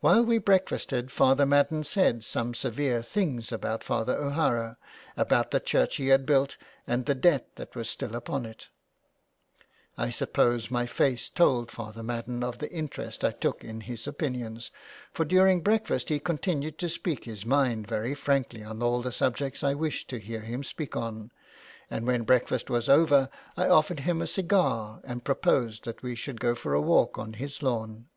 While 0.00 0.22
we 0.22 0.36
breakfasted 0.36 1.10
Father 1.10 1.46
Madden 1.46 1.82
said 1.82 2.22
some 2.22 2.52
severe 2.52 3.00
things 3.02 3.50
about 3.50 3.82
Father 3.82 4.14
O^Hara, 4.14 4.76
about 5.16 5.50
the 5.50 5.60
church 5.60 5.96
he 5.96 6.08
had 6.08 6.26
built, 6.26 6.58
and 6.86 7.06
the 7.06 7.14
debt 7.14 7.54
that 7.56 7.74
was 7.74 7.88
still 7.88 8.14
upon 8.14 8.44
it. 8.44 8.68
I 9.96 10.10
suppose 10.10 10.70
my 10.70 10.84
face 10.84 11.30
told 11.30 11.70
Father 11.70 12.02
Madden 12.02 12.42
of 12.44 12.58
the 12.58 12.70
interest 12.70 13.24
I 13.24 13.30
took 13.30 13.64
in 13.64 13.80
his 13.80 14.06
opinions, 14.06 14.72
for 15.10 15.24
during 15.24 15.62
breakfast 15.62 16.10
he 16.10 16.18
continued 16.18 16.76
to 16.80 16.90
speak 16.90 17.24
his 17.24 17.46
mind 17.46 17.86
very 17.86 18.14
frankly 18.14 18.62
on 18.62 18.82
all 18.82 19.00
the 19.00 19.10
subjects 19.10 19.64
I 19.64 19.72
wished 19.72 20.10
to 20.10 20.18
hear 20.18 20.40
him 20.40 20.62
speak 20.64 20.96
on, 20.98 21.30
and 21.90 22.06
when 22.06 22.24
breakfast 22.24 22.68
was 22.68 22.90
over 22.90 23.30
I 23.56 23.68
offered 23.70 24.00
him 24.00 24.20
a 24.20 24.26
cigar 24.26 25.00
and 25.02 25.24
proposed 25.24 25.84
that 25.84 26.02
we 26.02 26.14
should 26.14 26.40
go 26.40 26.54
for 26.54 26.74
a 26.74 26.82
walk 26.82 27.16
on 27.16 27.32
his 27.32 27.62
lawn. 27.62 28.08